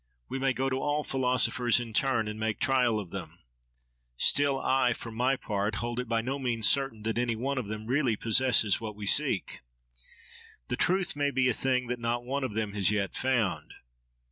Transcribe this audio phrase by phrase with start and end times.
[0.29, 3.37] We may go to all philosophers in turn and make trial of them.
[4.17, 7.67] Still, I, for my part, hold it by no means certain that any one of
[7.67, 9.61] them really possesses what we seek.
[10.69, 13.75] The truth may be a thing that not one of them has yet found.